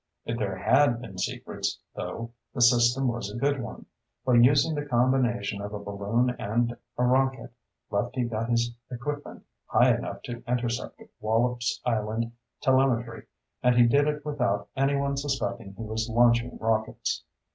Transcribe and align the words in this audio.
If 0.25 0.39
there 0.39 0.55
had 0.55 0.99
been 0.99 1.19
secrets, 1.19 1.79
though, 1.93 2.31
the 2.55 2.61
system 2.63 3.07
was 3.07 3.29
a 3.29 3.37
good 3.37 3.61
one. 3.61 3.85
By 4.25 4.33
using 4.37 4.73
the 4.73 4.83
combination 4.87 5.61
of 5.61 5.75
a 5.75 5.79
balloon 5.79 6.31
and 6.39 6.75
a 6.97 7.03
rocket, 7.03 7.53
Lefty 7.91 8.23
got 8.23 8.49
his 8.49 8.73
equipment 8.89 9.45
high 9.67 9.93
enough 9.95 10.23
to 10.23 10.41
intercept 10.47 10.99
Wallops 11.19 11.79
Island 11.85 12.31
telemetry, 12.61 13.27
and 13.61 13.75
he 13.75 13.85
did 13.85 14.07
it 14.07 14.25
without 14.25 14.69
anyone 14.75 15.17
suspecting 15.17 15.75
he 15.75 15.83
was 15.83 16.09
launching 16.09 16.57
rockets. 16.59 17.23